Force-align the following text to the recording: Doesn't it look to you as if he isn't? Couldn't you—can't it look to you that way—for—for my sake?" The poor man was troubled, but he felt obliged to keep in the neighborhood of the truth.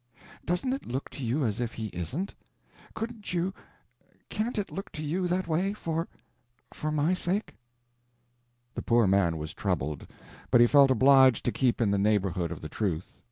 Doesn't 0.47 0.73
it 0.73 0.87
look 0.87 1.11
to 1.11 1.23
you 1.23 1.45
as 1.45 1.59
if 1.59 1.73
he 1.75 1.89
isn't? 1.93 2.33
Couldn't 2.95 3.35
you—can't 3.35 4.57
it 4.57 4.71
look 4.71 4.91
to 4.93 5.03
you 5.03 5.27
that 5.27 5.47
way—for—for 5.47 6.91
my 6.91 7.13
sake?" 7.13 7.53
The 8.73 8.81
poor 8.81 9.05
man 9.05 9.37
was 9.37 9.53
troubled, 9.53 10.07
but 10.49 10.59
he 10.59 10.65
felt 10.65 10.89
obliged 10.89 11.45
to 11.45 11.51
keep 11.51 11.79
in 11.79 11.91
the 11.91 11.99
neighborhood 11.99 12.51
of 12.51 12.61
the 12.61 12.67
truth. 12.67 13.19